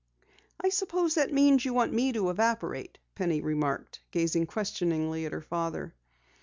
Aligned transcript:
"I 0.59 0.69
suppose 0.69 1.13
that 1.13 1.31
means 1.31 1.63
you 1.63 1.75
want 1.75 1.93
me 1.93 2.11
to 2.13 2.31
evaporate," 2.31 2.97
Penny 3.13 3.39
remarked, 3.39 3.99
gazing 4.09 4.47
questioningly 4.47 5.27
at 5.27 5.31
her 5.31 5.43
father. 5.43 5.93